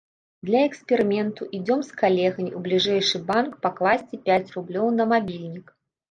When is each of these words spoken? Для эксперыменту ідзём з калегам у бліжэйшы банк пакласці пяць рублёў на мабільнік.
Для 0.49 0.59
эксперыменту 0.67 1.45
ідзём 1.57 1.81
з 1.89 1.99
калегам 1.99 2.47
у 2.59 2.61
бліжэйшы 2.67 3.21
банк 3.27 3.51
пакласці 3.65 4.19
пяць 4.31 4.53
рублёў 4.55 4.87
на 4.97 5.07
мабільнік. 5.13 5.67